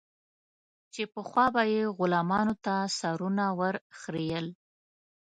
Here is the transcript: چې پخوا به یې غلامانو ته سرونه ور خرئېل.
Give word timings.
چې 0.93 1.01
پخوا 1.13 1.45
به 1.53 1.63
یې 1.73 1.83
غلامانو 1.97 2.55
ته 2.65 2.75
سرونه 2.99 3.45
ور 3.59 3.75
خرئېل. 3.99 4.47